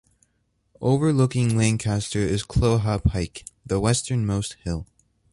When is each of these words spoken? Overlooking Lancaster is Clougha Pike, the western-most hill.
Overlooking 0.81 1.55
Lancaster 1.55 2.21
is 2.21 2.41
Clougha 2.43 3.03
Pike, 3.03 3.45
the 3.63 3.79
western-most 3.79 4.53
hill. 4.63 4.87